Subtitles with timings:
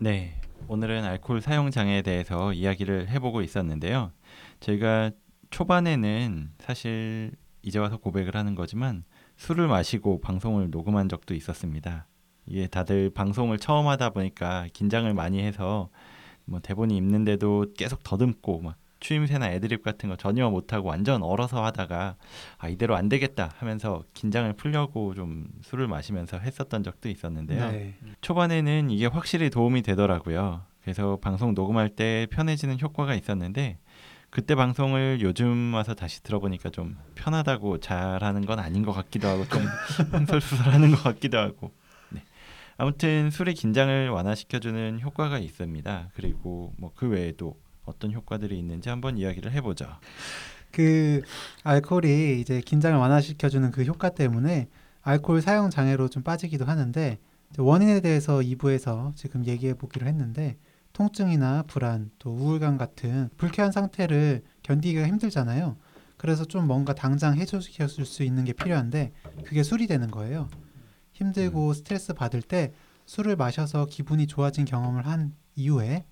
[0.00, 4.12] 네, 오늘은 알코올 사용 장애에 대해서 이야기를 해보고 있었는데요.
[4.60, 5.10] 저희가
[5.50, 7.32] 초반에는 사실
[7.62, 9.02] 이제 와서 고백을 하는 거지만
[9.38, 12.06] 술을 마시고 방송을 녹음한 적도 있었습니다.
[12.46, 15.90] 이게 다들 방송을 처음 하다 보니까 긴장을 많이 해서
[16.44, 22.16] 뭐 대본이 있는데도 계속 더듬고 막 추임새나 애드립 같은 거 전혀 못하고 완전 얼어서 하다가
[22.58, 27.70] 아 이대로 안 되겠다 하면서 긴장을 풀려고 좀 술을 마시면서 했었던 적도 있었는데요.
[27.70, 27.94] 네.
[28.20, 30.62] 초반에는 이게 확실히 도움이 되더라고요.
[30.82, 33.78] 그래서 방송 녹음할 때 편해지는 효과가 있었는데
[34.30, 39.62] 그때 방송을 요즘 와서 다시 들어보니까 좀 편하다고 잘하는 건 아닌 것 같기도 하고 좀
[40.12, 41.72] 흥설수설하는 것 같기도 하고
[42.10, 42.22] 네.
[42.76, 46.10] 아무튼 술의 긴장을 완화시켜주는 효과가 있습니다.
[46.14, 47.56] 그리고 뭐 그 외에도
[47.88, 49.86] 어떤 효과들이 있는지 한번 이야기를 해보죠.
[50.70, 51.22] 그
[51.64, 54.68] 알코올이 이제 긴장을 완화시켜주는 그 효과 때문에
[55.02, 57.18] 알코올 사용 장애로 좀 빠지기도 하는데
[57.56, 60.56] 원인에 대해서 2부에서 지금 얘기해 보기로 했는데
[60.92, 65.76] 통증이나 불안 또 우울감 같은 불쾌한 상태를 견디기가 힘들잖아요.
[66.16, 69.12] 그래서 좀 뭔가 당장 해소시켜줄 수 있는 게 필요한데
[69.44, 70.48] 그게 술이 되는 거예요.
[71.12, 72.72] 힘들고 스트레스 받을 때
[73.06, 76.04] 술을 마셔서 기분이 좋아진 경험을 한 이후에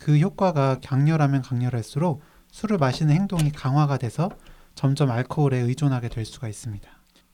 [0.00, 4.30] 그 효과가 강렬하면 강렬할수록 술을 마시는 행동이 강화가 돼서
[4.74, 6.90] 점점 알코올에 의존하게 될 수가 있습니다.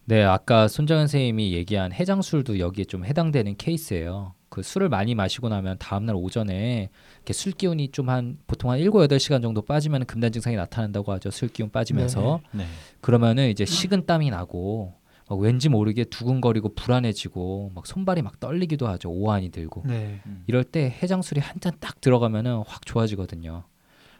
[0.08, 4.34] 네, 아까 손정현 선생님이 얘기한 해장술도 여기에 좀 해당되는 케이스예요.
[4.48, 8.90] 그 술을 많이 마시고 나면 다음날 오전에 이렇게 술 기운이 좀 한 보통 한 7,
[8.90, 11.30] 8시간 정도 빠지면 금단 증상이 나타난다고 하죠.
[11.30, 12.40] 술 기운 빠지면서.
[12.52, 12.66] 네.
[13.00, 14.94] 그러면은 이제 식은 땀이 나고
[15.28, 19.10] 막 왠지 모르게 두근거리고 불안해지고 막 손발이 막 떨리기도 하죠.
[19.10, 19.82] 오한이 들고.
[19.86, 20.20] 네.
[20.46, 23.64] 이럴 때 해장술이 한 잔 딱 들어가면은 확 좋아지거든요.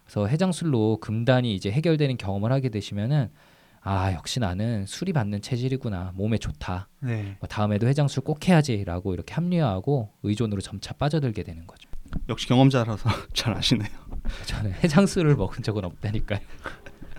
[0.05, 3.31] 그래서 해장술로 금단이 이제 해결되는 경험을 하게 되시면은
[3.83, 6.89] 아 역시 나는 술이 받는 체질이구나 몸에 좋다.
[7.01, 7.37] 네.
[7.39, 11.89] 뭐 다음에도 해장술 꼭 해야지라고 이렇게 합리화하고 의존으로 점차 빠져들게 되는 거죠.
[12.28, 13.89] 역시 경험자라서 잘 아시네요.
[14.47, 16.41] 저는 해장술을 먹은 적은 없다니까요.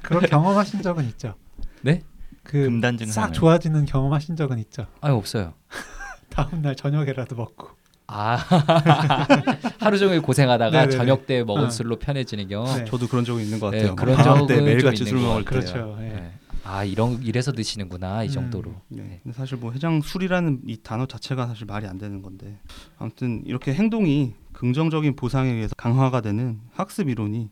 [0.01, 1.35] 그런 경험하신 적은 있죠.
[1.81, 2.01] 네?
[2.47, 2.69] 그
[3.07, 4.87] 싹 좋아지는 경험 하신 적은 있죠.
[5.01, 5.53] 아 없어요.
[6.29, 7.69] 다음 날 저녁에라도 먹고.
[8.07, 8.37] 아
[9.81, 10.95] 하루 종일 고생하다가 네네네.
[10.97, 11.69] 저녁 때 먹은 어.
[11.69, 12.65] 술로 편해지는 경우.
[12.77, 12.85] 네.
[12.85, 13.95] 저도 그런 적이 있는 것 네, 같아요.
[13.97, 15.49] 그런 방학 때 적은 매일 같이 좀술 먹을 때.
[15.49, 15.97] 그렇죠.
[15.99, 16.03] 예.
[16.03, 16.33] 네.
[16.63, 18.31] 아 이런 이래서 드시는구나 이 음.
[18.31, 18.73] 정도로.
[18.87, 19.19] 네.
[19.23, 22.57] 근데 사실 뭐 해장 술이라는 이 단어 자체가 사실 말이 안 되는 건데
[22.97, 27.49] 아무튼 이렇게 행동이 긍정적인 보상에 의해서 강화가 되는 학습 이론이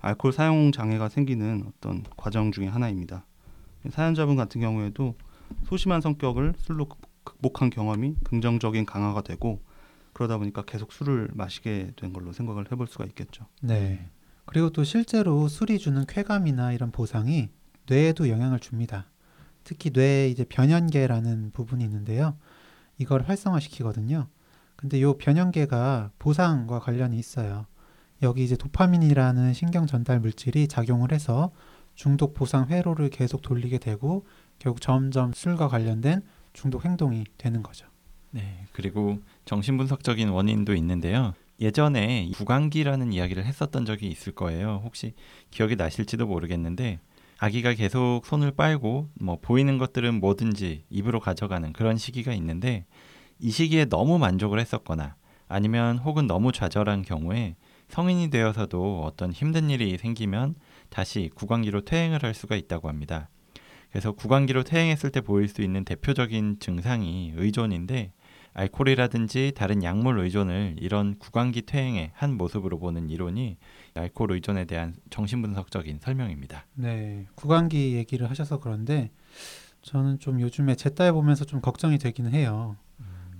[0.00, 3.24] 알코올 사용 장애가 생기는 어떤 과정 중에 하나입니다.
[3.90, 5.14] 사연자분 같은 경우에도
[5.64, 9.60] 소심한 성격을 술로 극- 극복한 경험이 긍정적인 강화가 되고
[10.12, 13.46] 그러다 보니까 계속 술을 마시게 된 걸로 생각을 해볼 수가 있겠죠.
[13.62, 14.08] 네.
[14.46, 17.50] 그리고 또 실제로 술이 주는 쾌감이나 이런 보상이
[17.86, 19.06] 뇌에도 영향을 줍니다.
[19.64, 22.36] 특히 뇌에 이제 변연계라는 부분이 있는데요.
[22.98, 24.26] 이걸 활성화시키거든요.
[24.76, 27.66] 근데 요 변연계가 보상과 관련이 있어요.
[28.22, 31.52] 여기 이제 도파민이라는 신경 전달 물질이 작용을 해서
[32.00, 34.24] 중독 보상 회로를 계속 돌리게 되고
[34.58, 36.22] 결국 점점 술과 관련된
[36.54, 37.86] 중독 행동이 되는 거죠.
[38.30, 41.34] 네, 그리고 정신분석적인 원인도 있는데요.
[41.60, 44.80] 예전에 구강기라는 이야기를 했었던 적이 있을 거예요.
[44.82, 45.12] 혹시
[45.50, 47.00] 기억이 나실지도 모르겠는데
[47.36, 52.86] 아기가 계속 손을 빨고 뭐 보이는 것들은 뭐든지 입으로 가져가는 그런 시기가 있는데
[53.40, 55.16] 이 시기에 너무 만족을 했었거나
[55.48, 57.56] 아니면 혹은 너무 좌절한 경우에
[57.88, 60.54] 성인이 되어서도 어떤 힘든 일이 생기면
[60.90, 63.28] 다시 구강기로 퇴행을 할 수가 있다고 합니다.
[63.90, 68.12] 그래서 구강기로 퇴행했을 때 보일 수 있는 대표적인 증상이 의존인데
[68.52, 73.56] 알코올이라든지 다른 약물 의존을 이런 구강기 퇴행의 한 모습으로 보는 이론이
[73.94, 76.66] 알코올 의존에 대한 정신분석적인 설명입니다.
[76.74, 79.10] 네, 구강기 얘기를 하셔서 그런데
[79.82, 82.76] 저는 좀 요즘에 제 딸 보면서 좀 걱정이 되기는 해요.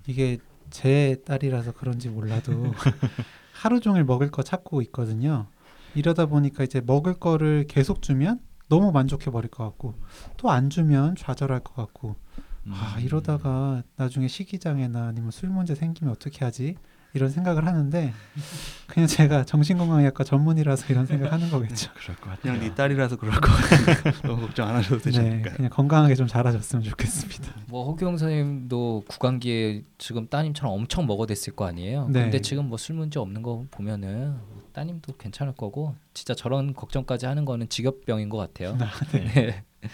[0.06, 0.38] 이게
[0.71, 2.72] 제 딸이라서 그런지 몰라도
[3.53, 5.49] 하루 종일 먹을 거 찾고 있거든요.
[5.95, 9.94] 이러다 보니까 이제 먹을 거를 계속 주면 너무 만족해 버릴 것 같고
[10.37, 12.17] 또 안 주면 좌절할 것 같고
[12.69, 13.03] 아 음.
[13.05, 16.76] 이러다가 나중에 식이장애나 아니면 술 문제 생기면 어떻게 하지
[17.12, 18.12] 이런 생각을 하는데
[18.87, 21.91] 그냥 제가 정신건강의학과 전문이라서 이런 생각을 하는 거겠죠.
[21.95, 22.53] 그럴 것 같아요.
[22.55, 24.12] 그냥 네 딸이라서 그럴 거 같아요.
[24.23, 25.43] 너무 걱정 안 하셔도 되지 네?
[25.43, 27.53] 그냥 건강하게 좀 자라줬으면 좋겠습니다.
[27.67, 32.09] 뭐 허경 선생님도 구강기에 지금 따님처럼 엄청 먹어댔을 거 아니에요.
[32.11, 32.23] 네.
[32.23, 34.37] 근데 지금 뭐 술 문제 없는 거 보면은
[34.73, 38.77] 따님도 괜찮을 거고 진짜 저런 걱정까지 하는 거는 직업병인 것 같아요.
[39.12, 39.65] 네.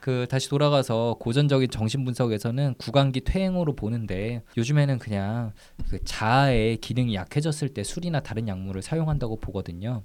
[0.00, 5.52] 그 다시 돌아가서 고전적인 정신 분석에서는 구강기 퇴행으로 보는데 요즘에는 그냥
[5.88, 10.02] 그 자아의 기능이 약해졌을 때 술이나 다른 약물을 사용한다고 보거든요.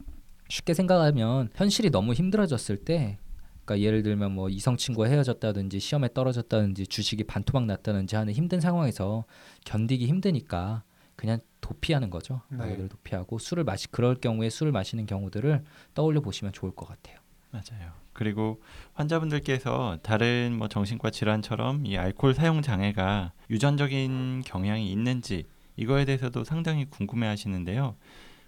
[0.49, 3.17] 쉽게 생각하면 현실이 너무 힘들어졌을 때
[3.65, 9.25] 그러니까 예를 들면 뭐 이성 친구와 헤어졌다든지 시험에 떨어졌다든지 주식이 반토막 났다든지 하는 힘든 상황에서
[9.65, 10.83] 견디기 힘드니까
[11.15, 12.41] 그냥 도피하는 거죠.
[12.49, 12.57] 네.
[12.57, 15.63] 말 그대로 도피하고 술을 마시 그럴 경우에 술을 마시는 경우들을
[15.93, 17.19] 떠올려 보시면 좋을 것 같아요.
[17.51, 18.02] 맞아요.
[18.13, 18.61] 그리고
[18.93, 25.45] 환자분들께서 다른 뭐 정신과 질환처럼 이 알코올 사용 장애가 유전적인 경향이 있는지
[25.75, 27.95] 이거에 대해서도 상당히 궁금해 하시는데요.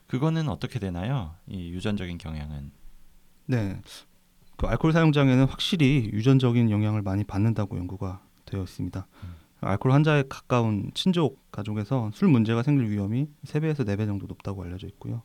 [0.07, 1.33] 그거는 어떻게 되나요?
[1.47, 2.71] 이 유전적인 경향은.
[3.47, 3.81] 네.
[4.57, 9.07] 그 알코올 사용 장애는 확실히 유전적인 영향을 많이 받는다고 연구가 되어 있습니다.
[9.61, 15.23] 알코올 환자에 가까운 친족 가족에서 술 문제가 생길 위험이 3배에서 4배 정도 높다고 알려져 있고요.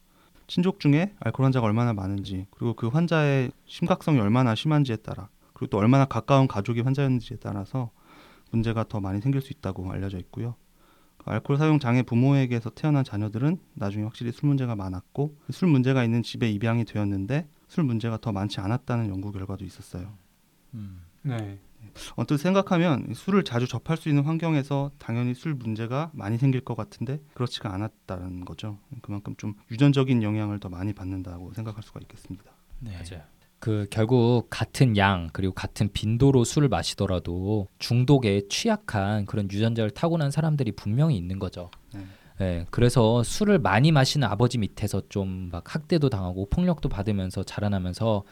[0.51, 5.79] 친족 중에 알코올 환자가 얼마나 많은지 그리고 그 환자의 심각성이 얼마나 심한지에 따라 그리고 또
[5.79, 7.93] 얼마나 가까운 가족이 환자였는지에 따라서
[8.51, 10.57] 문제가 더 많이 생길 수 있다고 알려져 있고요.
[11.25, 16.51] 알코올 사용 장애 부모에게서 태어난 자녀들은 나중에 확실히 술 문제가 많았고 술 문제가 있는 집에
[16.51, 20.13] 입양이 되었는데 술 문제가 더 많지 않았다는 연구 결과도 있었어요.
[20.75, 21.03] 음.
[21.23, 21.61] 네.
[22.17, 27.21] 언뜻 생각하면 술을 자주 접할 수 있는 환경에서 당연히 술 문제가 많이 생길 것 같은데
[27.35, 28.79] 그렇지가 않았다는 거죠.
[29.03, 32.53] 그만큼 좀 유전적인 영향을 더 많이 받는다고 생각할 수가 있겠습니다.
[32.81, 32.93] 네.
[32.93, 33.25] 맞아요.
[33.59, 40.73] 그 결국 같은 양 그리고 같은 빈도로 술을 마시더라도 중독에 취약한 그런 유전자를 타고난 사람들이
[40.73, 41.71] 분명히 있는 거죠.
[41.93, 42.01] 네.
[42.39, 48.25] 네, 그래서 술을 많이 마시는 아버지 밑에서 좀 막 학대도 당하고 폭력도 받으면서 자라나면서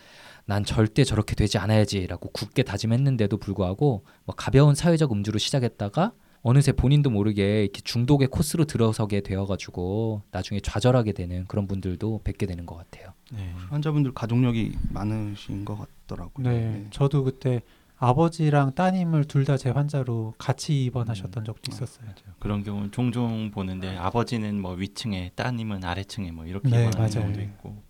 [0.49, 7.11] 난 절대 저렇게 되지 않아야지라고 굳게 다짐했는데도 불구하고 뭐 가벼운 사회적 음주로 시작했다가 어느새 본인도
[7.11, 13.12] 모르게 이렇게 중독의 코스로 들어서게 되어가지고 나중에 좌절하게 되는 그런 분들도 뵙게 되는 것 같아요.
[13.31, 13.53] 네.
[13.69, 16.49] 환자분들 가족력이 많으신 것 같더라고요.
[16.49, 16.87] 네.
[16.93, 17.61] 저도 그때
[17.99, 22.06] 아버지랑 따님을 둘 다 제 환자로 같이 입원하셨던 적도 아, 있었어요.
[22.06, 22.35] 맞아요.
[22.39, 27.25] 그런 경우는 종종 보는데 아버지는 뭐 위층에 따님은 아래층에 뭐 이렇게 네, 입원하는 맞아요.
[27.25, 27.83] 경우도 있고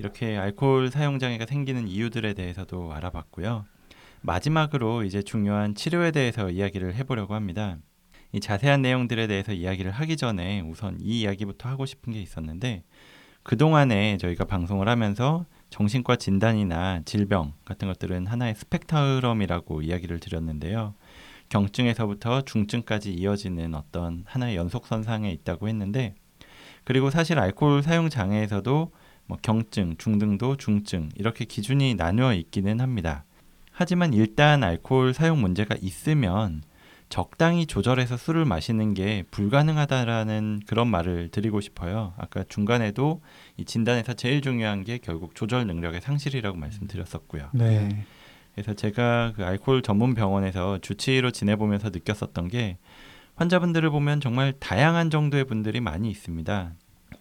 [0.00, 3.66] 이렇게 알코올 사용 장애가 생기는 이유들에 대해서도 알아봤고요.
[4.22, 7.76] 마지막으로 이제 중요한 치료에 대해서 이야기를 해보려고 합니다.
[8.32, 12.82] 이 자세한 내용들에 대해서 이야기를 하기 전에 우선 이 이야기부터 하고 싶은 게 있었는데
[13.42, 20.94] 그동안에 저희가 방송을 하면서 정신과 진단이나 질병 같은 것들은 하나의 스펙트럼이라고 이야기를 드렸는데요.
[21.50, 26.14] 경증에서부터 중증까지 이어지는 어떤 하나의 연속선상에 있다고 했는데
[26.84, 28.92] 그리고 사실 알코올 사용 장애에서도
[29.30, 33.24] 뭐 경증, 중등도, 중증 이렇게 기준이 나누어 있기는 합니다.
[33.70, 36.62] 하지만 일단 알코올 사용 문제가 있으면
[37.08, 42.12] 적당히 조절해서 술을 마시는 게 불가능하다라는 그런 말을 드리고 싶어요.
[42.18, 43.22] 아까 중간에도
[43.56, 47.50] 이 진단에서 제일 중요한 게 결국 조절 능력의 상실이라고 말씀드렸었고요.
[47.52, 48.04] 네.
[48.54, 52.78] 그래서 제가 그 알코올 전문 병원에서 주치의로 지내보면서 느꼈었던 게
[53.36, 56.74] 환자분들을 보면 정말 다양한 정도의 분들이 많이 있습니다.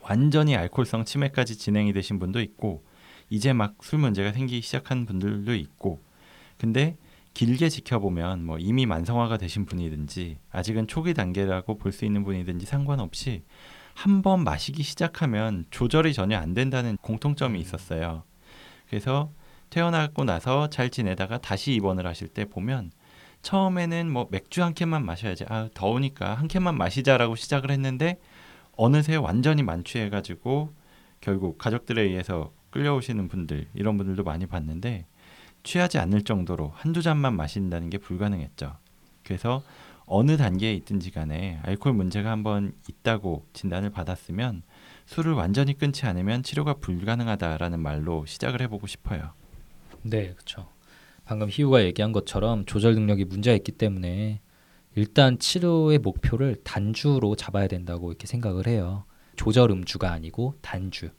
[0.09, 2.83] 완전히 알코올성 치매까지 진행이 되신 분도 있고
[3.29, 6.01] 이제 막 술 문제가 생기기 시작한 분들도 있고
[6.57, 6.97] 근데
[7.35, 13.43] 길게 지켜보면 뭐 이미 만성화가 되신 분이든지 아직은 초기 단계라고 볼 수 있는 분이든지 상관없이
[13.93, 18.23] 한 번 마시기 시작하면 조절이 전혀 안 된다는 공통점이 있었어요.
[18.89, 19.31] 그래서
[19.69, 22.91] 퇴원하고 나서 잘 지내다가 다시 입원을 하실 때 보면
[23.43, 28.19] 처음에는 뭐 맥주 한 캔만 마셔야지 아 더우니까 한 캔만 마시자라고 시작을 했는데
[28.81, 30.73] 어느새 완전히 만취해가지고
[31.19, 35.05] 결국 가족들에 의해서 끌려오시는 분들 이런 분들도 많이 봤는데
[35.63, 38.77] 취하지 않을 정도로 한두 잔만 마신다는 게 불가능했죠.
[39.25, 39.63] 그래서
[40.05, 44.63] 어느 단계에 있든지 간에 알코올 문제가 한번 있다고 진단을 받았으면
[45.07, 49.33] 술을 완전히 끊지 않으면 치료가 불가능하다라는 말로 시작을 해보고 싶어요.
[50.03, 50.69] 네, 그렇죠.
[51.25, 54.39] 방금 희우가 얘기한 것처럼 조절 능력이 문제가 있기 때문에
[54.95, 59.05] 일단 치료의 목표를 단주로 잡아야 된다고 이렇게 생각을 해요.
[59.35, 61.09] 조절 음주가 아니고 단주.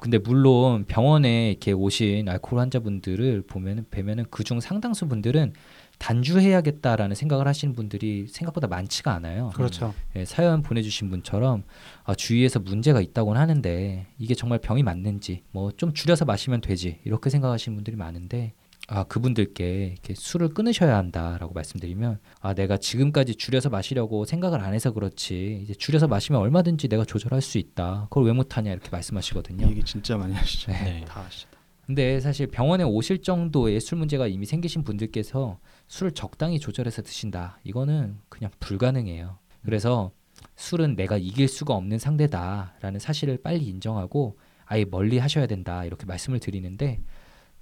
[0.00, 5.54] 근데 물론 병원에 이렇게 오신 알코올 환자분들을 보면은 뵈면은 그중 상당수 분들은
[5.98, 9.50] 단주해야겠다라는 생각을 하시는 분들이 생각보다 많지가 않아요.
[9.56, 9.92] 그렇죠.
[10.14, 11.64] 예, 사연 보내주신 분처럼
[12.04, 17.28] 아, 주위에서 문제가 있다고는 하는데 이게 정말 병이 맞는지 뭐 좀 줄여서 마시면 되지 이렇게
[17.30, 18.54] 생각하시는 분들이 많은데
[18.90, 24.92] 아 그분들께 이렇게 술을 끊으셔야 한다라고 말씀드리면 아 내가 지금까지 줄여서 마시려고 생각을 안 해서
[24.92, 29.68] 그렇지 이제 줄여서 마시면 얼마든지 내가 조절할 수 있다 그걸 왜 못하냐 이렇게 이 말씀하시거든요.
[29.68, 30.72] 얘기 진짜 많이 하시죠.
[30.72, 31.04] 네.
[31.06, 31.50] 다 하시다.
[31.84, 37.58] 근데 사실 병원에 오실 정도의 술 문제가 이미 생기신 분들께서 술을 적당히 조절해서 드신다.
[37.64, 39.38] 이거는 그냥 불가능해요.
[39.64, 40.12] 그래서
[40.56, 45.84] 술은 내가 이길 수가 없는 상대다라는 사실을 빨리 인정하고 아예 멀리 하셔야 된다.
[45.84, 47.00] 이렇게 말씀을 드리는데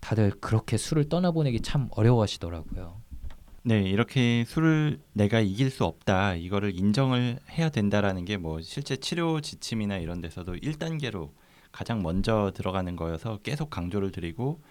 [0.00, 3.00] 다들 그렇게 술을 떠나보내기 참 어려워하시더라고요.
[3.64, 6.36] 네, 이렇게 술을 내가 이길 수 없다.
[6.36, 11.32] 이거를 인정을 해야 된다라는 게 뭐 실제 치료 지침이나 이런 데서도 1단계로
[11.72, 14.62] 가장 먼저 들어가는 거여서 계속 강조를 드리고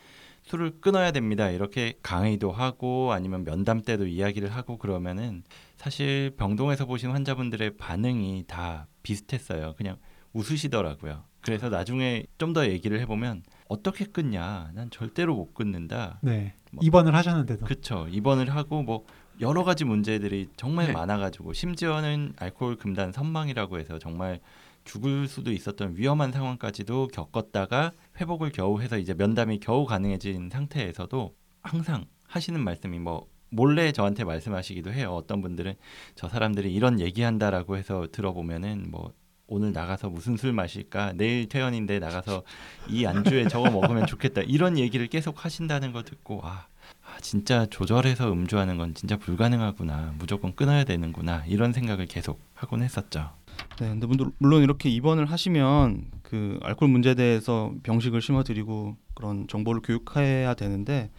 [0.44, 1.50] 술을 끊어야 됩니다.
[1.50, 5.44] 이렇게 강의도 하고 아니면 면담 때도 이야기를 하고 그러면은
[5.76, 9.74] 사실 병동에서 보신 환자분들의 반응이 다 비슷했어요.
[9.76, 9.98] 그냥
[10.34, 11.24] 웃으시더라고요.
[11.42, 14.72] 그래서 나중에 좀 더 얘기를 해보면 어떻게 끊냐?
[14.74, 16.20] 난 절대로 못 끊는다.
[16.22, 16.54] 네.
[16.72, 17.66] 뭐- 입원을 하셨는데도.
[17.66, 18.08] 그쵸.
[18.10, 19.06] 입원을 하고 뭐
[19.42, 20.94] 여러 가지 문제들이 정말 네.
[20.94, 24.40] 많아가지고 심지어는 알코올 금단 선망이라고 해서 정말
[24.84, 27.92] 죽을 수도 있었던 위험한 상황까지도 겪었다가
[28.22, 34.92] 회복을 겨우 해서 이제 면담이 겨우 가능해진 상태에서도 항상 하시는 말씀이 뭐 몰래 저한테 말씀하시기도
[34.94, 35.12] 해요.
[35.14, 35.74] 어떤 분들은
[36.14, 39.12] 저 사람들이 이런 얘기한다라고 해서 들어보면은 뭐
[39.48, 41.14] 오늘 나가서 무슨 술 마실까?
[41.16, 42.44] 내일 퇴원인데 나가서
[42.90, 44.42] 이 안주에 저거 먹으면 좋겠다.
[44.42, 46.66] 이런 얘기를 계속 하신다는 거 듣고 아,
[47.04, 50.16] 아, 진짜 조절해서 음주하는 건 진짜 불가능하구나.
[50.18, 51.44] 무조건 끊어야 되는구나.
[51.48, 53.32] 이런 생각을 계속 하곤 했었죠.
[53.80, 59.82] 네, 근데 물- 물론 이렇게 입원을 하시면 그 알코올 문제에 대해서 병식을 심어드리고 그런 정보를
[59.82, 61.12] 교육해야 되는데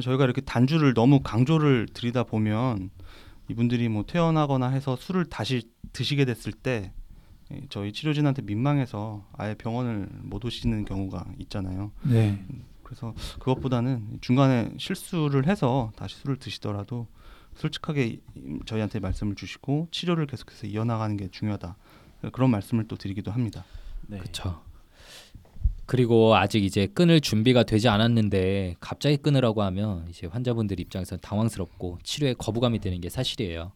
[0.00, 2.90] 저희가 이렇게 단주를 너무 강조를 드리다 보면
[3.48, 6.90] 이분들이 뭐 퇴원하거나 해서 술을 다시 드시게 됐을 때이
[7.68, 11.92] 저희 치료진한테 민망해서 아예 병원을 못 오시는 경우가 있잖아요.
[12.02, 12.44] 네.
[12.82, 17.06] 그래서 그것보다는 중간에 실수를 해서 다시 술을 드시더라도
[17.56, 18.20] 솔직하게
[18.66, 21.76] 저희한테 말씀을 주시고 치료를 계속해서 이어나가는 게 중요하다.
[22.32, 23.64] 그런 말씀을 또 드리기도 합니다.
[24.06, 24.18] 네.
[24.18, 24.62] 그렇죠.
[25.86, 32.34] 그리고 아직 이제 끊을 준비가 되지 않았는데 갑자기 끊으라고 하면 이제 환자분들 입장에서 당황스럽고 치료에
[32.34, 33.72] 거부감이 드는 게 사실이에요.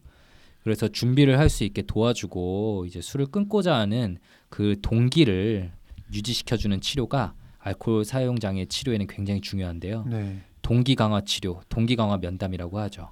[0.69, 4.19] 그래서 준비를 할 수 있게 도와주고 이제 술을 끊고자 하는
[4.51, 5.73] 그 동기를
[6.13, 10.05] 유지시켜주는 치료가 알코올 사용 장애 치료에는 굉장히 중요한데요.
[10.11, 10.43] 네.
[10.61, 13.09] 동기 강화 치료, 동기 강화 면담이라고 하죠.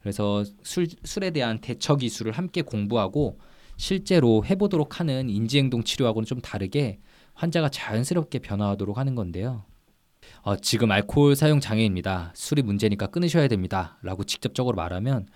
[0.00, 3.38] 그래서 술, 술에 대한 대처 기술을 함께 공부하고
[3.76, 6.98] 실제로 해보도록 하는 인지행동 치료하고는 좀 다르게
[7.34, 9.64] 환자가 자연스럽게 변화하도록 하는 건데요.
[10.40, 12.32] 어, 지금 알코올 사용 장애입니다.
[12.34, 13.98] 술이 문제니까 끊으셔야 됩니다.
[14.00, 15.26] 라고 직접적으로 말하면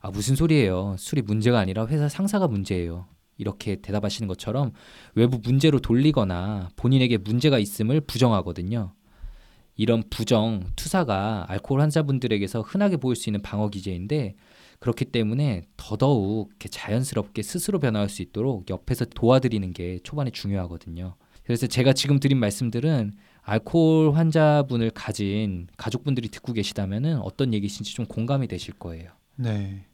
[0.00, 0.96] 아, 무슨 소리예요.
[0.98, 3.06] 술이 문제가 아니라 회사 상사가 문제예요.
[3.36, 4.72] 이렇게 대답하시는 것처럼
[5.14, 8.92] 외부 문제로 돌리거나 본인에게 문제가 있음을 부정하거든요.
[9.76, 14.34] 이런 부정, 투사가 알코올 환자분들에게서 흔하게 보일 수 있는 방어 기제인데
[14.78, 21.14] 그렇기 때문에 더더욱 자연스럽게 스스로 변화할 수 있도록 옆에서 도와드리는 게 초반에 중요하거든요.
[21.44, 28.48] 그래서 제가 지금 드린 말씀들은 알코올 환자분을 가진 가족분들이 듣고 계시다면은 어떤 얘기신지 좀 공감이
[28.48, 29.10] 되실 거예요.
[29.36, 29.86] 네.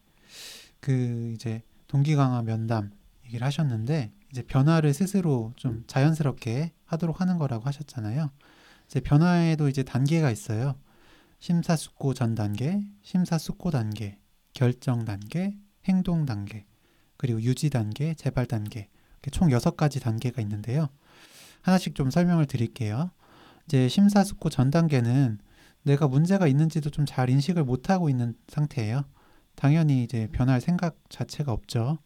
[0.81, 2.93] 그 이제 동기 강화 면담
[3.27, 8.31] 얘기를 하셨는데 이제 변화를 스스로 좀 자연스럽게 하도록 하는 거라고 하셨잖아요.
[8.87, 10.77] 이제 변화에도 이제 단계가 있어요.
[11.41, 14.19] 심사숙고 전 단계, 심사숙고 단계,
[14.53, 16.67] 결정 단계, 행동 단계,
[17.17, 18.89] 그리고 유지 단계, 재발 단계.
[19.15, 20.89] 이렇게 총 여섯 가지 단계가 있는데요.
[21.63, 23.11] 하나씩 좀 설명을 드릴게요.
[23.67, 25.39] 이제 심사숙고 전 단계는
[25.83, 29.05] 내가 문제가 있는지도 좀 잘 인식을 못 하고 있는 상태예요.
[29.57, 31.99] 당연히 이제 변할 생각 자체가 없죠.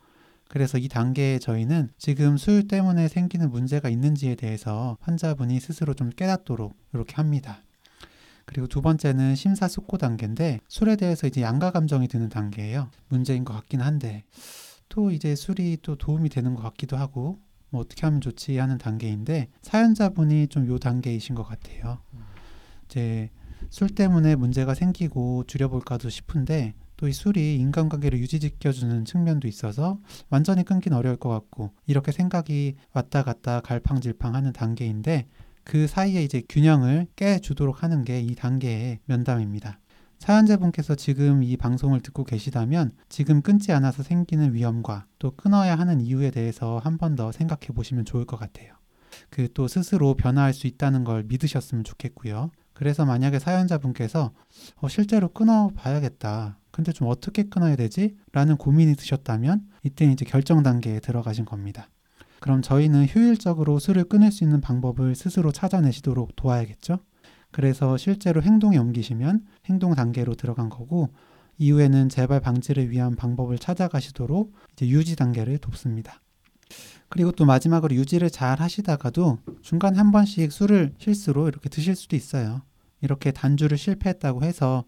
[0.49, 6.75] 그래서 이 단계에 저희는 지금 술 때문에 생기는 문제가 있는지에 대해서 환자분이 스스로 좀 깨닫도록
[6.93, 7.63] 이렇게 합니다.
[8.47, 12.91] 그리고 두 번째는 심사숙고 단계인데 술에 대해서 이제 양가 감정이 드는 단계예요.
[13.09, 14.25] 문제인 것 같긴 한데
[14.89, 17.39] 또 이제 술이 또 도움이 되는 것 같기도 하고
[17.69, 22.01] 뭐 어떻게 하면 좋지 하는 단계인데 사연자분이 좀 요 단계이신 것 같아요.
[22.87, 23.31] 이제
[23.69, 30.93] 술 때문에 문제가 생기고 줄여볼까도 싶은데 또 이 술이 인간관계를 유지시켜주는 측면도 있어서 완전히 끊긴
[30.93, 35.27] 어려울 것 같고 이렇게 생각이 왔다 갔다 갈팡질팡하는 단계인데
[35.65, 39.81] 그 사이에 이제 균형을 깨주도록 하는 게 이 단계의 면담입니다.
[40.19, 46.31] 사연자분께서 지금 이 방송을 듣고 계시다면 지금 끊지 않아서 생기는 위험과 또 끊어야 하는 이유에
[46.31, 48.75] 대해서 한 번 더 생각해 보시면 좋을 것 같아요.
[49.31, 52.51] 그 또 스스로 변화할 수 있다는 걸 믿으셨으면 좋겠고요.
[52.75, 54.33] 그래서 만약에 사연자분께서
[54.77, 56.59] 어, 실제로 끊어 봐야겠다.
[56.71, 58.17] 근데 좀 어떻게 끊어야 되지?
[58.33, 61.89] 라는 고민이 드셨다면 이때 이제 결정 단계에 들어가신 겁니다.
[62.41, 66.99] 그럼 저희는 효율적으로 술을 끊을 수 있는 방법을 스스로 찾아내시도록 도와야겠죠?
[67.51, 71.11] 그래서 실제로 행동에 옮기시면 행동 단계로 들어간 거고
[71.59, 76.21] 이후에는 재발 방지를 위한 방법을 찾아가시도록 이제 유지 단계를 돕습니다.
[77.11, 82.63] 그리고 또 마지막으로 유지를 잘 하시다가도 중간에 한 번씩 술을 실수로 이렇게 드실 수도 있어요.
[83.03, 84.85] 이렇게 단주를 실패했다고 해서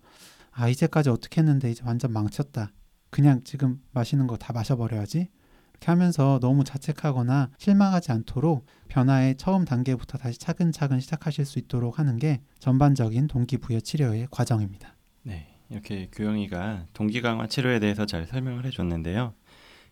[0.52, 2.70] 아 이제까지 어떻게 했는데 이제 완전 망쳤다.
[3.10, 5.28] 그냥 지금 마시는 거 다 마셔버려야지.
[5.72, 12.18] 이렇게 하면서 너무 자책하거나 실망하지 않도록 변화의 처음 단계부터 다시 차근차근 시작하실 수 있도록 하는
[12.18, 14.96] 게 전반적인 동기부여 치료의 과정입니다.
[15.24, 19.34] 네, 이렇게 교영이가 동기 강화 치료에 대해서 잘 설명을 해줬는데요.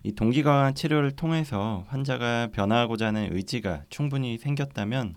[0.05, 5.17] 이 동기 강화 치료를 통해서 환자가 변화하고자 하는 의지가 충분히 생겼다면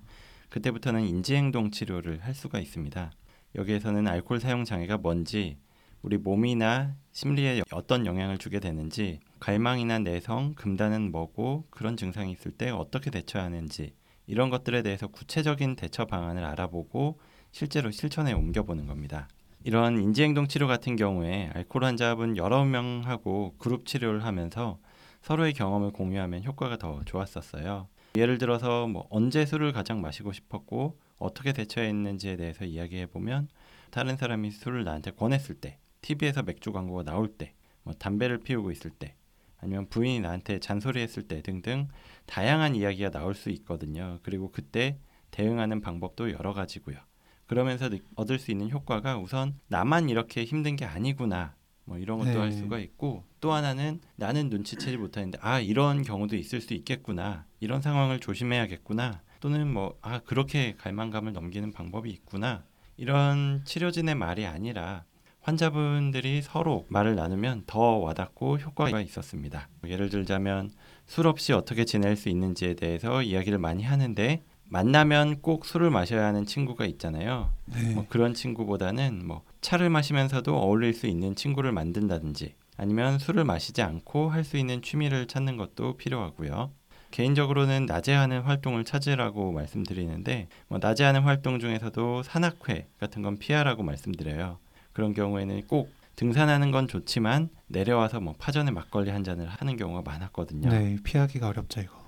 [0.49, 3.11] 그때부터는 인지행동 치료를 할 수가 있습니다.
[3.55, 5.57] 여기에서는 알코올 사용 장애가 뭔지,
[6.01, 12.69] 우리 몸이나 심리에 어떤 영향을 주게 되는지, 갈망이나 내성, 금단은 뭐고 그런 증상이 있을 때
[12.69, 13.93] 어떻게 대처해야 하는지
[14.25, 17.19] 이런 것들에 대해서 구체적인 대처 방안을 알아보고
[17.51, 19.27] 실제로 실천에 옮겨보는 겁니다.
[19.63, 24.79] 이런 인지행동 치료 같은 경우에 알코올 환자분 여러 명하고 그룹 치료를 하면서
[25.21, 27.87] 서로의 경험을 공유하면 효과가 더 좋았었어요.
[28.15, 33.47] 예를 들어서 뭐 언제 술을 가장 마시고 싶었고 어떻게 대처했는지에 대해서 이야기해 보면
[33.91, 37.53] 다른 사람이 술을 나한테 권했을 때, TV에서 맥주 광고가 나올 때,
[37.83, 39.15] 뭐 담배를 피우고 있을 때,
[39.57, 41.87] 아니면 부인이 나한테 잔소리했을 때 등등
[42.25, 44.19] 다양한 이야기가 나올 수 있거든요.
[44.23, 44.97] 그리고 그때
[45.31, 46.97] 대응하는 방법도 여러 가지고요.
[47.45, 51.55] 그러면서 느- 얻을 수 있는 효과가 우선 나만 이렇게 힘든 게 아니구나.
[51.85, 52.37] 뭐 이런 것도 네.
[52.37, 57.81] 할 수가 있고 또 하나는 나는 눈치채지 못하는데 아 이런 경우도 있을 수 있겠구나 이런
[57.81, 62.63] 상황을 조심해야겠구나 또는 뭐 아 그렇게 갈망감을 넘기는 방법이 있구나
[62.95, 65.03] 이런 치료진의 말이 아니라
[65.41, 69.67] 환자분들이 서로 말을 나누면 더 와닿고 효과가 있었습니다.
[69.85, 70.71] 예를 들자면
[71.05, 76.45] 술 없이 어떻게 지낼 수 있는지에 대해서 이야기를 많이 하는데 만나면 꼭 술을 마셔야 하는
[76.45, 77.51] 친구가 있잖아요.
[77.65, 77.93] 네.
[77.95, 84.29] 뭐 그런 친구보다는 뭐 차를 마시면서도 어울릴 수 있는 친구를 만든다든지 아니면 술을 마시지 않고
[84.29, 86.71] 할 수 있는 취미를 찾는 것도 필요하고요.
[87.13, 93.83] 개인적으로는 낮에 하는 활동을 찾으라고 말씀드리는데 뭐 낮에 하는 활동 중에서도 산악회 같은 건 피하라고
[93.83, 94.57] 말씀드려요.
[94.93, 100.69] 그런 경우에는 꼭 등산하는 건 좋지만 내려와서 뭐 파전에 막걸리 한 잔을 하는 경우가 많았거든요.
[100.69, 102.03] 네, 피하기가 어렵죠 이거.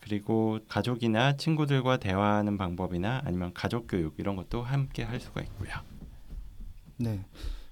[0.00, 5.70] 그리고 가족이나 친구들과 대화하는 방법이나 아니면 가족 교육 이런 것도 함께 할 수가 있고요.
[6.96, 7.24] 네.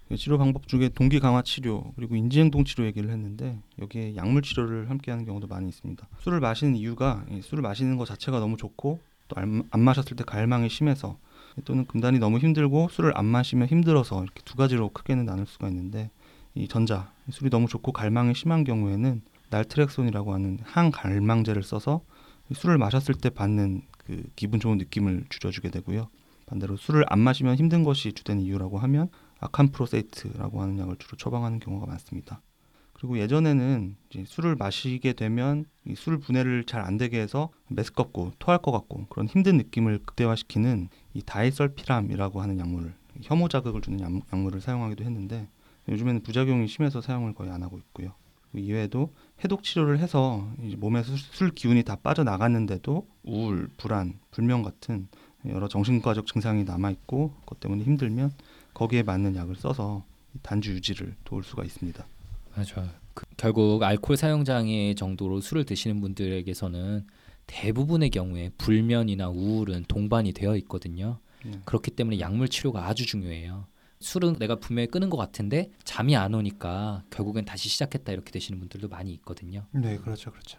[0.08, 4.42] 그 치료 방법 중에 동기 강화 치료 그리고 인지 행동 치료 얘기를 했는데 여기에 약물
[4.42, 6.06] 치료를 함께 하는 경우도 많이 있습니다.
[6.20, 10.68] 술을 마시는 이유가 이 술을 마시는 것 자체가 너무 좋고 또 안 마셨을 때 갈망이
[10.68, 11.18] 심해서
[11.64, 16.10] 또는 금단이 너무 힘들고 술을 안 마시면 힘들어서 이렇게 두 가지로 크게는 나눌 수가 있는데
[16.54, 22.02] 이 전자 술이 너무 좋고 갈망이 심한 경우에는 날트렉손이라고 하는 항갈망제를 써서
[22.50, 26.08] 이 술을 마셨을 때 받는 그 기분 좋은 느낌을 줄여주게 되고요.
[26.46, 29.08] 반대로 술을 안 마시면 힘든 것이 주된 이유라고 하면
[29.40, 32.40] 아캄프로세이트라고 하는 약을 주로 처방하는 경우가 많습니다.
[32.92, 38.72] 그리고 예전에는 이제 술을 마시게 되면 이술 분해를 잘 안 되게 해서 메스껍고 토할 것
[38.72, 45.04] 같고 그런 힘든 느낌을 극대화시키는 이 다이설피람이라고 하는 약물을 혐오 자극을 주는 약, 약물을 사용하기도
[45.04, 45.48] 했는데
[45.88, 48.12] 요즘에는 부작용이 심해서 사용을 거의 안 하고 있고요.
[48.52, 54.62] 그 이외에도 해독 치료를 해서 이제 몸에서 술, 술 기운이 다 빠져나갔는데도 우울, 불안, 불면
[54.62, 55.08] 같은
[55.46, 58.32] 여러 정신과적 증상이 남아 있고 그것 때문에 힘들면
[58.74, 62.04] 거기에 맞는 약을 써서 이 단주 유지를 도울 수가 있습니다.
[62.54, 62.88] 맞아요.
[63.14, 67.06] 그, 결국 알코올 사용 장애 정도로 술을 드시는 분들에게서는
[67.46, 71.18] 대부분의 경우에 불면이나 우울은 동반이 되어 있거든요.
[71.44, 71.60] 네.
[71.64, 73.66] 그렇기 때문에 약물 치료가 아주 중요해요.
[74.00, 78.88] 술은 내가 분명히 끄는 것 같은데 잠이 안 오니까 결국엔 다시 시작했다 이렇게 되시는 분들도
[78.88, 79.66] 많이 있거든요.
[79.72, 80.58] 네, 그렇죠, 그렇죠.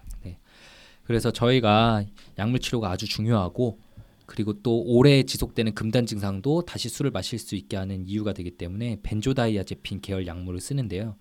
[1.06, 2.04] 그래서 저희가
[2.38, 3.80] 약물 치료가 아주 중요하고
[4.26, 9.00] 그리고 또 오래 지속되는 금단 증상도 다시 술을 마실 수 있게 하는 이유가 되기 때문에
[9.04, 11.16] 벤조다이아제핀 계열 약물을 쓰는데요.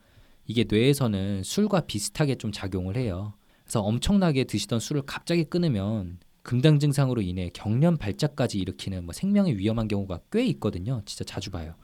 [0.46, 3.34] 이게 뇌에서는 술과 비슷하게 좀 작용을 해요.
[3.64, 9.88] 그래서 엄청나게 드시던 술을 갑자기 끊으면 금단 증상으로 인해 경련 발작까지 일으키는 뭐 생명에 위험한
[9.88, 11.00] 경우가 꽤 있거든요.
[11.06, 11.74] 진짜 자주 봐요.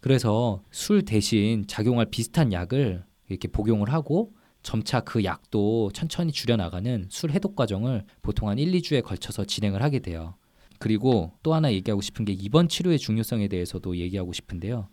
[0.00, 7.30] 그래서 술 대신 작용할 비슷한 약을 이렇게 복용을 하고 점차 그 약도 천천히 줄여나가는 술
[7.30, 10.34] 해독 과정을 보통 한 1, 2주에 걸쳐서 진행을 하게 돼요.
[10.90, 14.88] 그리고 또 하나 얘기하고 싶은 게 이번 치료의 중요성에 대해서도 얘기하고 싶은데요.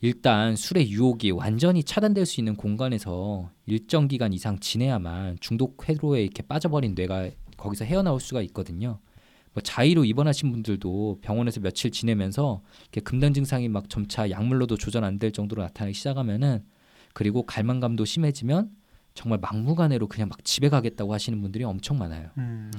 [0.00, 6.42] 일단 술의 유혹이 완전히 차단될 수 있는 공간에서 일정 기간 이상 지내야만 중독 회로에 이렇게
[6.42, 7.28] 빠져버린 뇌가
[7.58, 8.98] 거기서 헤어나올 수가 있거든요.
[9.52, 15.18] 뭐 자의로 입원하신 분들도 병원에서 며칠 지내면서 이렇게 금단 증상이 막 점차 약물로도 조절 안
[15.18, 16.64] 될 정도로 나타나기 시작하면은
[17.12, 18.70] 그리고 갈망감도 심해지면
[19.12, 22.30] 정말 막무가내로 그냥 막 집에 가겠다고 하시는 분들이 엄청 많아요.
[22.38, 22.70] 음,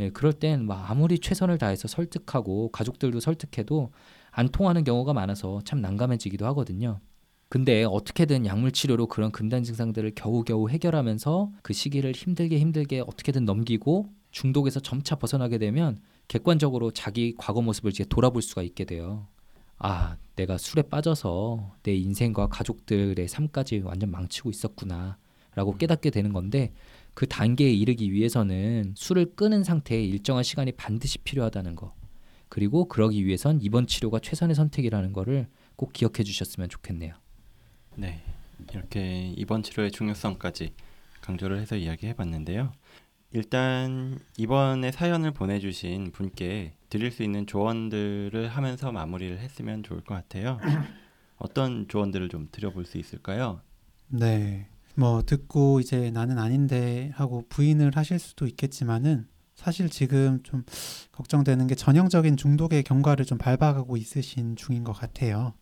[0.00, 3.92] 예, 그럴 땐 막 아무리 최선을 다해서 설득하고 가족들도 설득해도
[4.30, 7.00] 안 통하는 경우가 많아서 참 난감해지기도 하거든요.
[7.48, 14.10] 근데 어떻게든 약물 치료로 그런 금단 증상들을 겨우겨우 해결하면서 그 시기를 힘들게 힘들게 어떻게든 넘기고
[14.32, 19.28] 중독에서 점차 벗어나게 되면 객관적으로 자기 과거 모습을 이제 돌아볼 수가 있게 돼요.
[19.78, 25.18] 아, 내가 술에 빠져서 내 인생과 가족들의 삶까지 완전 망치고 있었구나.
[25.54, 26.72] 라고 깨닫게 되는 건데
[27.14, 31.94] 그 단계에 이르기 위해서는 술을 끄는 상태에 일정한 시간이 반드시 필요하다는 거.
[32.48, 37.14] 그리고 그러기 위해선 이번 치료가 최선의 선택이라는 거를 꼭 기억해 주셨으면 좋겠네요.
[37.96, 38.22] 네,
[38.72, 40.72] 이렇게 이번 치료의 중요성까지
[41.20, 42.72] 강조를 해서 이야기해 봤는데요.
[43.32, 50.58] 일단 이번에 사연을 보내주신 분께 드릴 수 있는 조언들을 하면서 마무리를 했으면 좋을 것 같아요.
[51.36, 53.60] 어떤 조언들을 좀 드려볼 수 있을까요?
[54.08, 54.68] 네.
[54.96, 60.64] 뭐 듣고 이제 나는 아닌데 하고 부인을 하실 수도 있겠지만은 사실 지금 좀
[61.12, 65.54] 걱정되는 게 전형적인 중독의 경과를 좀 밟아가고 있으신 중인 것 같아요.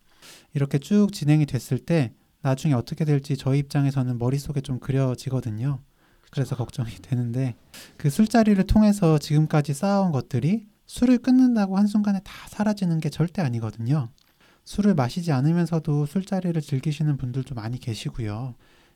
[0.53, 5.79] 이렇게 쭉 진행이 됐을 때 나중에 어떻게 될지 저희 입장에서는 머릿속에 좀 그려지거든요.
[6.31, 7.55] 그래서 걱정이 되는데
[7.97, 14.09] 그 술자리를 통해서 지금까지 쌓아온 것들이 술을 끊는다고 한순간에 다 사라지는 게 절대 아니거든요.
[14.65, 18.55] 술을 마시지 않으면서도 술자리를 즐기시는 분들도 많이 계시고요.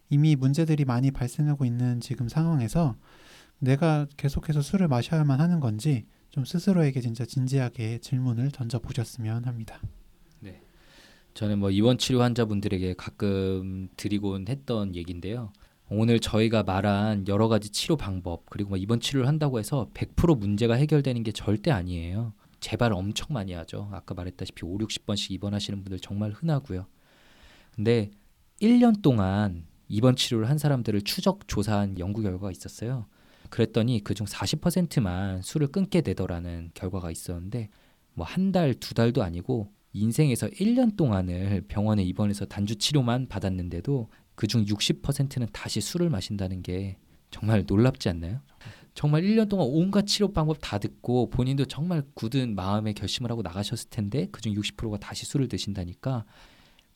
[0.10, 2.96] 이미 문제들이 많이 발생하고 있는 지금 상황에서
[3.60, 9.80] 내가 계속해서 술을 마셔야만 하는 건지 좀 스스로에게 진짜 진지하게 질문을 던져 보셨으면 합니다.
[11.38, 15.54] 저는 뭐 입원 치료 환자분들에게 가끔 드리곤 했던 얘기인데요.
[15.88, 20.74] 오늘 저희가 말한 여러 가지 치료 방법 그리고 뭐 입원 치료를 한다고 해서 100% 문제가
[20.74, 22.34] 해결되는 게 절대 아니에요.
[22.60, 23.88] 재발 엄청 많이 하죠.
[23.91, 26.88] 아까 말했다시피 5, 60번씩 입원하시는 분들 정말 흔하고요.
[27.76, 28.10] 근데
[28.60, 33.08] 1년 동안 입원 치료를 한 사람들을 추적 조사한 연구 결과가 있었어요.
[33.50, 37.69] 그랬더니 그중 40%만 술을 끊게 되더라는 결과가 있었는데
[38.13, 44.65] 뭐 한 달, 두 달도 아니고 인생에서 1년 동안을 병원에 입원해서 단주 치료만 받았는데도 그중
[44.65, 46.97] 60%는 다시 술을 마신다는 게
[47.32, 48.41] 정말 놀랍지 않나요?
[48.93, 53.89] 정말 1년 동안 온갖 치료 방법 다 듣고 본인도 정말 굳은 마음의 결심을 하고 나가셨을
[53.89, 56.26] 텐데 그중 60%가 다시 술을 드신다니까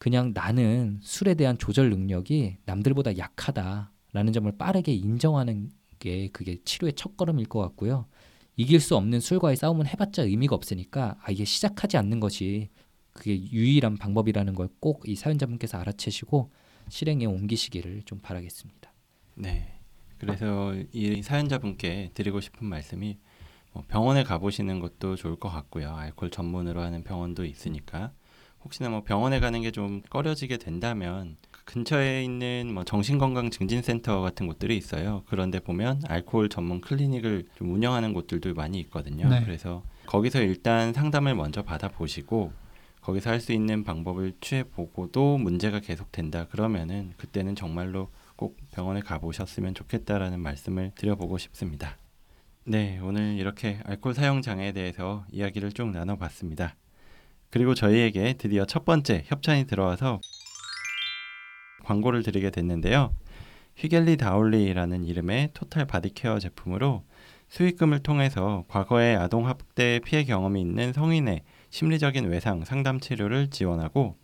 [0.02, 7.46] 그냥 나는 술에 대한 조절 능력이 남들보다 약하다라는 점을 빠르게 인정하는 게 그게 치료의 첫걸음일
[7.46, 8.08] 것 같고요.
[8.56, 12.70] 이길 수 없는 술과의 싸움은 해봤자 의미가 없으니까 아예 시작하지 않는 것이
[13.14, 16.52] 그게 유일한 방법이라는 걸 꼭 이 사연자분께서 알아채시고
[16.90, 18.92] 실행에 옮기시기를 좀 바라겠습니다.
[19.36, 19.80] 네.
[20.18, 23.20] 그래서 이 사연자분께 드리고 싶은 말씀이
[23.72, 25.94] 뭐 병원에 가보시는 것도 좋을 것 같고요.
[25.96, 28.14] 알코올 전문으로 하는 병원도 있으니까
[28.64, 34.48] 혹시나 뭐 병원에 가는 게 좀 꺼려지게 된다면 그 근처에 있는 뭐 정신건강 증진센터 같은
[34.48, 35.24] 곳들이 있어요.
[35.28, 39.30] 그런데 보면 알코올 전문 클리닉을 좀 운영하는 곳들도 많이 있거든요.
[39.30, 39.42] 네.
[39.46, 42.52] 그래서 거기서 일단 상담을 먼저 받아보시고
[43.02, 49.74] 거기서 할 수 있는 방법을 취해 보고도 문제가 계속된다 그러면은 그때는 정말로 꼭 병원에 가보셨으면
[49.74, 51.98] 좋겠다라는 말씀을 드려보고 싶습니다.
[52.66, 56.76] 네, 오늘 이렇게 알코올 사용 장애에 대해서 이야기를 쭉 나눠봤습니다.
[57.52, 60.20] 그리고 저희에게 드디어 첫 번째 협찬이 들어와서
[61.84, 63.14] 광고를 드리게 됐는데요.
[63.76, 67.04] 휘겔리 다올리라는 이름의 total body care 제품으로
[67.50, 74.16] 수익금을 통해서 과거에 아동 학대 피해 경험이 있는 성인의 심리적인 외상 상담 치료를 지원하고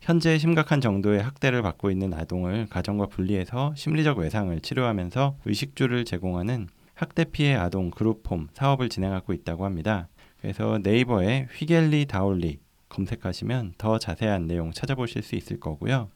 [0.00, 7.24] 현재 심각한 정도의 학대를 받고 있는 아동을 가정과 분리해서 심리적 외상을 치료하면서 의식주를 제공하는 학대
[7.24, 10.08] 피해 아동 그룹홈 사업을 진행하고 있다고 합니다.
[10.40, 16.10] 그래서 네이버에 휘겔리 다올리 검색하시면 더 자세한 내용 찾아보실 수 있을 거고요.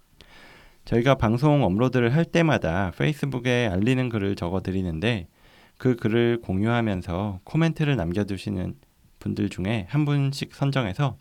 [0.85, 5.29] 저희가 방송 업로드를 할 때마다 페이스북에 알리는 글을 적어 드리는데
[5.79, 8.75] 그 글을 공유하면서 코멘트를 남겨두시는
[9.19, 11.17] 분들 중에 한 분씩 선정해서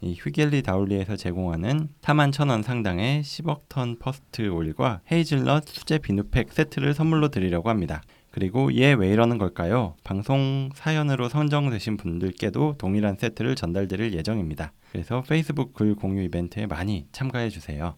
[0.00, 6.94] 이 휘겔리 다울리에서 제공하는 4만 천원 상당의 10억 턴 퍼스트 오일과 헤이즐넛 수제 비누팩 세트를
[6.94, 8.02] 선물로 드리려고 합니다.
[8.32, 9.94] 그리고 얘왜 이러는 걸까요?
[10.02, 14.72] 방송 사연으로 선정되신 분들께도 동일한 세트를 전달드릴 예정입니다.
[14.90, 17.94] 그래서 페이스북 글 공유 이벤트에 많이 참가해 주세요.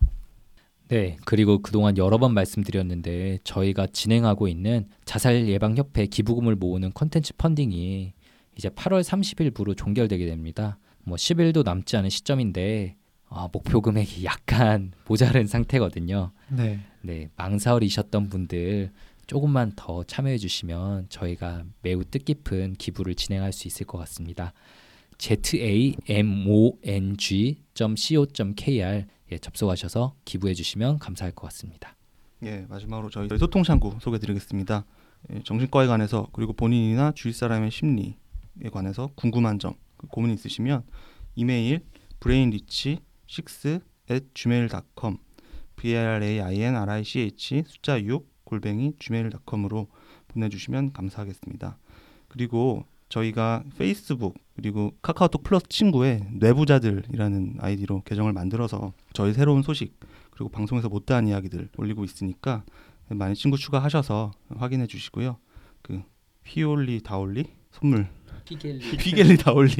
[0.89, 7.35] 네, 그리고 그동안 여러 번 말씀드렸는데 저희가 진행하고 있는 자살 예방 협회 기부금을 모으는 컨텐츠
[7.39, 8.13] 펀딩이
[8.57, 10.79] 이제 8월 30일부로 종결되게 됩니다.
[11.05, 12.97] 뭐 10일도 남지 않은 시점인데
[13.29, 16.33] 아, 목표 금액이 약간 모자른 상태거든요.
[16.49, 16.81] 네.
[17.03, 18.91] 네, 망설이셨던 분들
[19.27, 24.53] 조금만 더 참여해 주시면 저희가 매우 뜻깊은 기부를 진행할 수 있을 것 같습니다.
[25.19, 26.85] zamong.co.kr
[29.33, 31.97] 예, 접속하셔서 기부해 주시면 감사할 것 같습니다.
[32.43, 34.85] 예, 마지막으로 저희 소통 창구 소개 드리겠습니다.
[35.33, 38.15] 예, 정신과에 관해서 그리고 본인이나 주위 사람의 심리에
[38.73, 40.85] 관해서 궁금한 점, 그 고민 있으시면
[41.35, 41.81] 이메일
[42.21, 45.17] brainrich 6 at gmail.com
[45.77, 49.89] b r a i n r i c h 숫자 6 골뱅이 gmail.com으로
[50.29, 51.79] 보내주시면 감사하겠습니다.
[52.29, 59.99] 그리고 저희가 페이스북 그리고 카카오톡 플러스 친구에 뇌부자들이라는 아이디로 계정을 만들어서 저희 새로운 소식
[60.31, 62.65] 그리고 방송에서 못다한 이야기들 올리고 있으니까
[63.09, 65.37] 많이 친구 추가하셔서 확인해 주시고요.
[65.83, 66.03] 그
[66.45, 68.09] 휘올리 다올리 선물
[68.47, 69.73] 휘겔리 다올리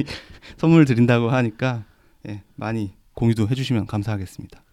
[0.57, 1.85] 선물 드린다고 하니까
[2.27, 4.63] 예, 많이 공유도 해주시면 감사하겠습니다.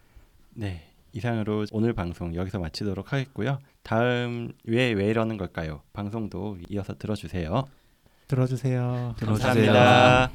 [0.55, 0.92] 네.
[1.13, 3.59] 이상으로 오늘 방송 여기서 마치도록 하겠고요.
[3.83, 5.81] 다음 왜 왜 이러는 걸까요?
[5.93, 7.65] 방송도 이어서 들어주세요.
[8.27, 9.15] 들어주세요.
[9.17, 9.53] 들어주세요.
[9.63, 10.31] 감사합니다.